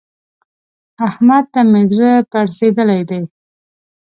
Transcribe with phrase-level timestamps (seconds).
[1.07, 3.21] احمد ته مې زړه پړسېدلی دی.